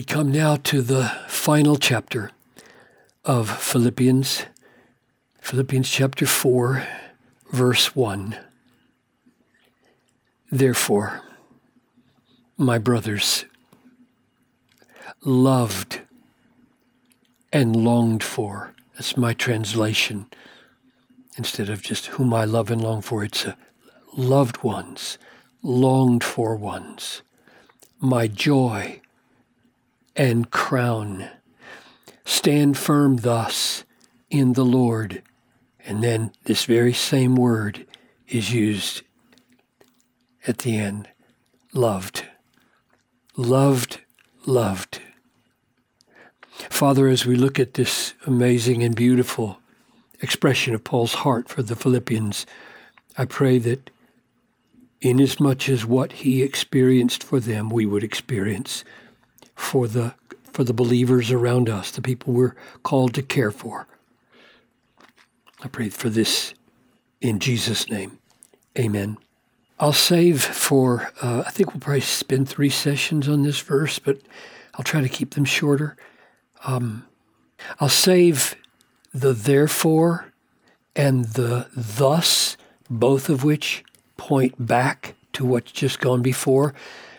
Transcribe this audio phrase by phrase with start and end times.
[0.00, 2.30] We come now to the final chapter
[3.22, 4.46] of Philippians,
[5.42, 6.86] Philippians chapter 4,
[7.52, 8.34] verse 1.
[10.50, 11.20] Therefore,
[12.56, 13.44] my brothers,
[15.22, 16.00] loved
[17.52, 20.28] and longed for, that's my translation.
[21.36, 23.52] Instead of just whom I love and long for, it's uh,
[24.16, 25.18] loved ones,
[25.62, 27.20] longed for ones,
[28.00, 29.02] my joy
[30.20, 31.26] and crown.
[32.26, 33.84] Stand firm thus
[34.28, 35.22] in the Lord.
[35.86, 37.86] And then this very same word
[38.28, 39.00] is used
[40.46, 41.08] at the end
[41.72, 42.26] loved.
[43.34, 44.02] Loved,
[44.44, 45.00] loved.
[46.68, 49.58] Father, as we look at this amazing and beautiful
[50.20, 52.44] expression of Paul's heart for the Philippians,
[53.16, 53.88] I pray that
[55.00, 58.84] inasmuch as what he experienced for them, we would experience
[59.60, 60.14] for the
[60.52, 63.86] for the believers around us, the people we're called to care for.
[65.62, 66.54] I pray for this
[67.20, 68.18] in Jesus' name.
[68.76, 69.16] Amen.
[69.78, 74.18] I'll save for, uh, I think we'll probably spend three sessions on this verse, but
[74.74, 75.96] I'll try to keep them shorter.
[76.64, 77.06] Um,
[77.78, 78.56] I'll save
[79.14, 80.32] the therefore
[80.96, 82.56] and the thus,
[82.90, 83.84] both of which
[84.16, 86.74] point back to what's just gone before,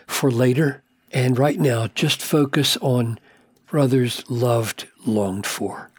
[0.06, 0.81] for later.
[1.12, 3.18] And right now, just focus on
[3.66, 5.90] brothers loved, longed for.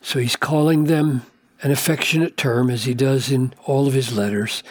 [0.00, 1.22] So he's calling them
[1.62, 4.62] an affectionate term, as he does in all of his letters.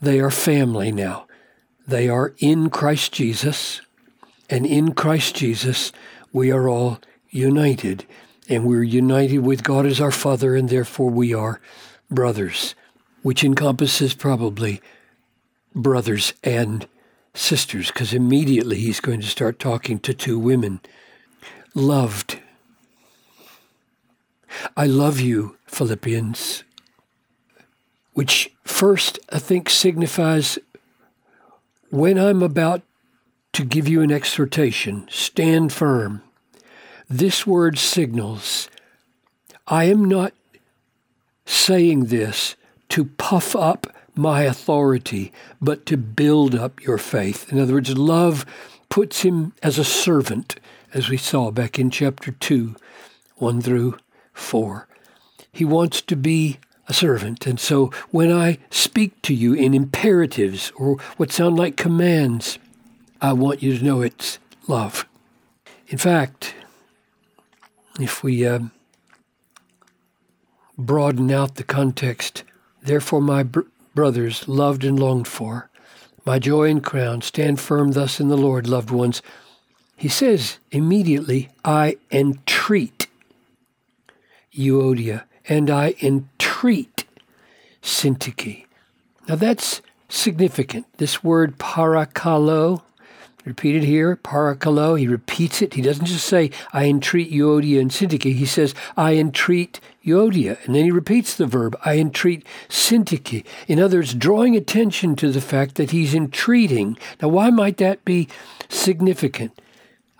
[0.00, 1.26] They are family now.
[1.86, 3.82] They are in Christ Jesus,
[4.48, 5.92] and in Christ Jesus,
[6.32, 6.98] we are all
[7.30, 8.06] united.
[8.48, 11.60] And we're united with God as our Father, and therefore we are
[12.10, 12.74] brothers,
[13.22, 14.80] which encompasses probably
[15.74, 16.86] brothers and
[17.34, 20.80] sisters, because immediately he's going to start talking to two women.
[21.74, 22.40] Loved.
[24.76, 26.62] I love you, Philippians,
[28.12, 30.58] which first I think signifies
[31.90, 32.82] when I'm about
[33.52, 36.22] to give you an exhortation, stand firm.
[37.08, 38.68] This word signals
[39.66, 40.34] I am not
[41.46, 42.54] saying this
[42.90, 47.52] to puff up my authority, but to build up your faith.
[47.52, 48.46] In other words, love
[48.88, 50.56] puts him as a servant,
[50.92, 52.76] as we saw back in chapter 2,
[53.36, 53.98] 1 through
[54.32, 54.86] 4.
[55.52, 56.58] He wants to be
[56.88, 57.46] a servant.
[57.46, 62.58] And so when I speak to you in imperatives or what sound like commands,
[63.20, 64.38] I want you to know it's
[64.68, 65.06] love.
[65.88, 66.54] In fact,
[68.00, 68.60] if we uh,
[70.76, 72.42] broaden out the context,
[72.82, 73.60] therefore, my br-
[73.94, 75.70] brothers, loved and longed for,
[76.26, 79.22] my joy and crown, stand firm thus in the Lord, loved ones.
[79.96, 83.08] He says immediately, I entreat
[84.56, 87.04] Euodia, and I entreat
[87.82, 88.64] Syntyche.
[89.28, 90.86] Now that's significant.
[90.96, 92.82] This word parakalo,
[93.44, 95.74] repeated here, parakalo, he repeats it.
[95.74, 98.34] He doesn't just say, I entreat Euodia and Syntyche.
[98.34, 100.64] He says, I entreat Euodia.
[100.64, 103.44] And then he repeats the verb, I entreat Syntyche.
[103.68, 106.98] In other words, drawing attention to the fact that he's entreating.
[107.20, 108.28] Now, why might that be
[108.68, 109.60] significant?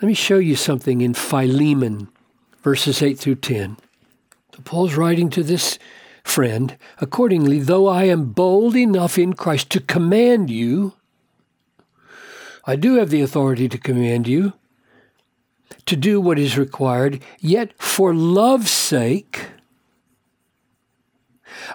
[0.03, 2.09] Let me show you something in Philemon,
[2.63, 3.77] verses 8 through 10.
[4.55, 5.79] So Paul's writing to this
[6.25, 10.95] friend, accordingly, though I am bold enough in Christ to command you,
[12.67, 14.55] I do have the authority to command you
[15.87, 19.47] to do what is required, yet for love's sake,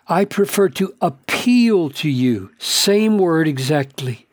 [0.08, 2.52] I prefer to appeal to you.
[2.58, 4.28] Same word exactly.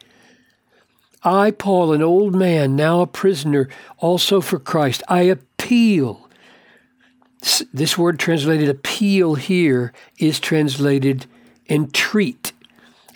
[1.22, 3.68] I, Paul, an old man, now a prisoner,
[3.98, 6.28] also for Christ, I appeal.
[7.72, 11.26] This word translated appeal here is translated
[11.68, 12.45] entreat.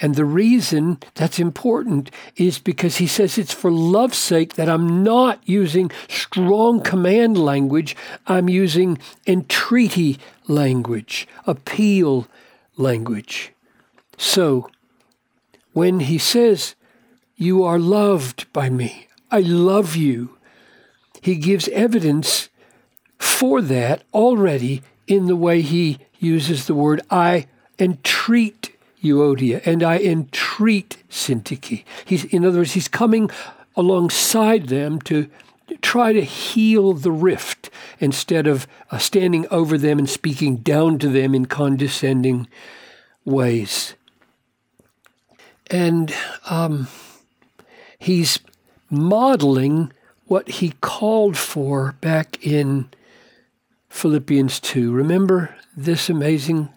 [0.00, 5.03] And the reason that's important is because he says it's for love's sake that I'm
[5.03, 7.95] not using strong command language,
[8.27, 12.27] I'm using entreaty language, appeal
[12.77, 13.53] language.
[14.16, 14.71] So,
[15.72, 16.75] when he says,
[17.36, 20.39] You are loved by me, I love you,
[21.21, 22.48] he gives evidence
[23.19, 27.47] for that already in the way he uses the word I
[27.78, 31.85] entreat Euodia and I entreat Syntyche.
[32.05, 33.31] He's, in other words, he's coming
[33.77, 35.31] alongside them to
[35.81, 41.09] try to heal the rift instead of uh, standing over them and speaking down to
[41.09, 42.49] them in condescending
[43.25, 43.95] ways.
[45.71, 46.13] And
[46.49, 46.89] um,
[47.99, 48.41] he's
[48.91, 49.93] modeling
[50.27, 52.89] what he called for back in
[53.89, 54.93] Philippians 2.
[54.93, 56.69] Remember this amazing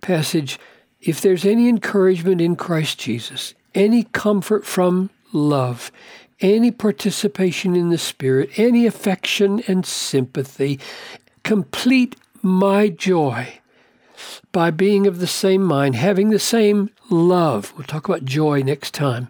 [0.00, 0.58] passage?
[1.00, 5.90] If there's any encouragement in Christ Jesus, any comfort from love,
[6.40, 10.78] any participation in the Spirit, any affection and sympathy,
[11.42, 13.60] complete my joy
[14.52, 17.72] by being of the same mind, having the same love.
[17.76, 19.28] We'll talk about joy next time.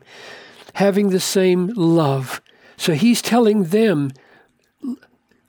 [0.75, 2.41] Having the same love.
[2.77, 4.13] So he's telling them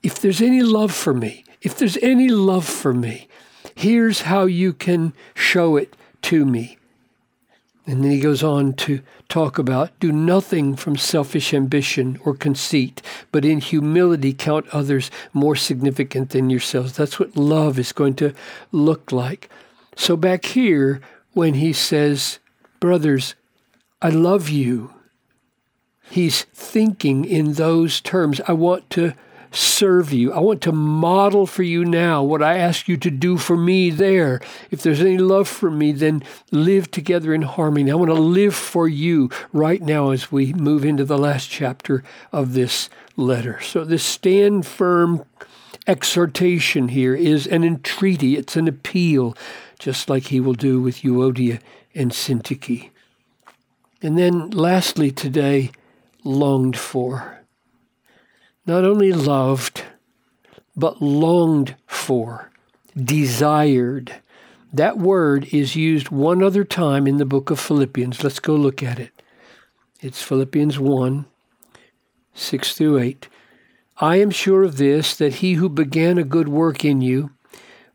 [0.02, 3.28] if there's any love for me, if there's any love for me,
[3.74, 6.78] here's how you can show it to me.
[7.84, 13.02] And then he goes on to talk about do nothing from selfish ambition or conceit,
[13.32, 16.96] but in humility count others more significant than yourselves.
[16.96, 18.34] That's what love is going to
[18.70, 19.50] look like.
[19.96, 21.00] So, back here,
[21.32, 22.38] when he says,
[22.78, 23.34] Brothers,
[24.00, 24.94] I love you,
[26.08, 28.40] he's thinking in those terms.
[28.46, 29.14] I want to
[29.52, 30.32] serve you.
[30.32, 33.90] I want to model for you now what I ask you to do for me
[33.90, 34.40] there.
[34.70, 37.90] If there's any love for me, then live together in harmony.
[37.90, 42.02] I want to live for you right now as we move into the last chapter
[42.32, 43.60] of this letter.
[43.60, 45.24] So, this stand firm
[45.86, 49.36] exhortation here is an entreaty, it's an appeal,
[49.78, 51.60] just like he will do with Euodia
[51.94, 52.90] and Syntyche.
[54.00, 55.70] And then, lastly, today,
[56.24, 57.41] longed for
[58.66, 59.84] not only loved,
[60.76, 62.50] but longed for,
[62.96, 64.20] desired.
[64.72, 68.22] That word is used one other time in the book of Philippians.
[68.22, 69.22] Let's go look at it.
[70.00, 71.26] It's Philippians 1
[72.34, 73.28] 6 through 8.
[73.98, 77.30] I am sure of this, that he who began a good work in you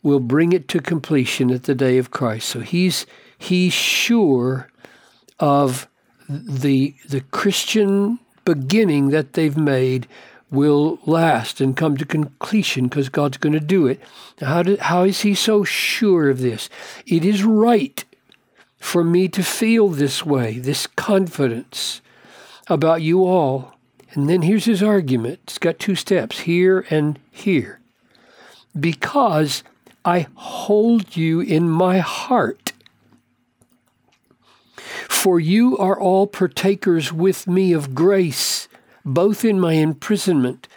[0.03, 2.47] will bring it to completion at the day of Christ.
[2.47, 3.05] So he's
[3.37, 4.69] he's sure
[5.39, 5.87] of
[6.29, 10.07] the the Christian beginning that they've made
[10.49, 14.01] will last and come to completion because God's going to do it.
[14.39, 16.69] How, do, how is he so sure of this?
[17.05, 18.03] It is right
[18.77, 22.01] for me to feel this way, this confidence
[22.67, 23.75] about you all.
[24.11, 25.39] And then here's his argument.
[25.43, 27.79] It's got two steps here and here.
[28.79, 29.63] Because
[30.05, 32.71] I hold you in my heart.
[35.09, 38.67] For you are all partakers with me of grace
[39.07, 40.67] both in my imprisonment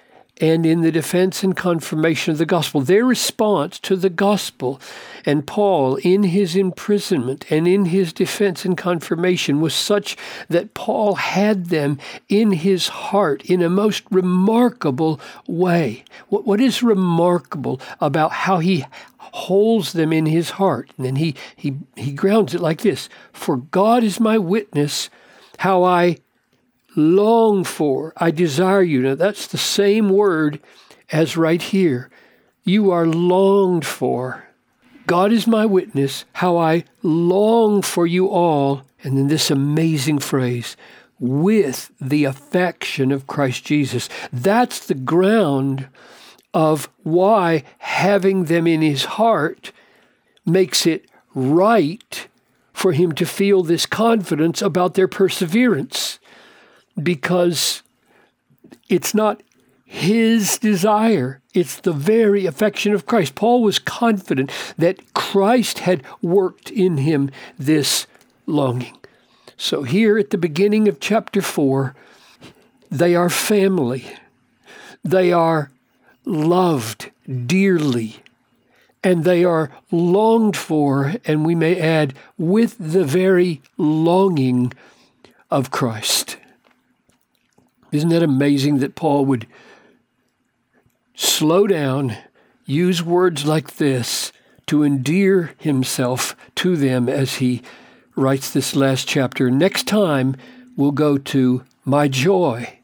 [0.40, 2.80] and in the defense and confirmation of the gospel.
[2.80, 4.80] Their response to the gospel
[5.26, 10.16] and Paul in his imprisonment and in his defense and confirmation was such
[10.48, 11.98] that Paul had them
[12.28, 16.04] in his heart in a most remarkable way.
[16.28, 18.86] What, what is remarkable about how he
[19.18, 20.90] holds them in his heart?
[20.96, 25.10] And then he, he, he grounds it like this For God is my witness,
[25.58, 26.18] how I
[27.00, 29.02] long for, I desire you.
[29.02, 30.60] Now, that's the same word
[31.10, 32.10] as right here.
[32.64, 34.46] You are longed for.
[35.06, 38.82] God is my witness, how I long for you all.
[39.02, 40.76] And then this amazing phrase,
[41.18, 44.08] with the affection of Christ Jesus.
[44.32, 45.88] That's the ground
[46.54, 49.72] of why having them in his heart
[50.46, 52.28] makes it right
[52.72, 56.19] for him to feel this confidence about their perseverance
[57.00, 57.82] because
[58.88, 59.42] it's not
[59.84, 61.40] his desire.
[61.52, 63.34] It's the very affection of Christ.
[63.34, 68.06] Paul was confident that Christ had worked in him this
[68.46, 68.96] longing.
[69.56, 71.94] So, here at the beginning of chapter 4,
[72.90, 74.04] they are family.
[75.04, 75.70] They are
[76.24, 77.10] loved
[77.46, 78.22] dearly.
[79.02, 84.72] And they are longed for, and we may add, with the very longing
[85.50, 86.36] of Christ.
[87.92, 89.46] Isn't that amazing that Paul would
[91.14, 92.16] slow down,
[92.64, 94.32] use words like this
[94.66, 97.62] to endear himself to them as he
[98.14, 99.50] writes this last chapter?
[99.50, 100.36] Next time,
[100.76, 102.78] we'll go to my joy,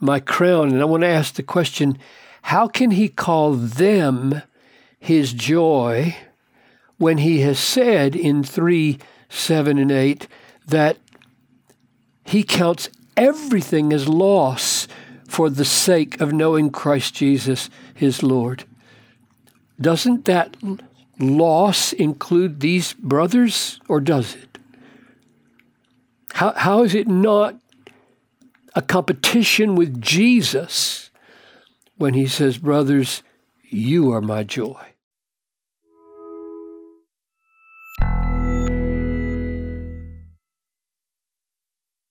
[0.00, 0.70] my crown.
[0.70, 1.96] And I want to ask the question
[2.42, 4.42] how can he call them
[4.98, 6.16] his joy
[6.98, 10.28] when he has said in 3 7 and 8
[10.66, 10.98] that
[12.24, 14.88] he counts everything as loss
[15.28, 18.64] for the sake of knowing Christ Jesus, his Lord.
[19.80, 20.56] Doesn't that
[21.18, 24.58] loss include these brothers, or does it?
[26.34, 27.56] How, how is it not
[28.74, 31.10] a competition with Jesus
[31.96, 33.22] when he says, Brothers,
[33.62, 34.91] you are my joy?